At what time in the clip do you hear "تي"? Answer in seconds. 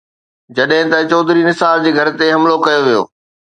2.17-2.25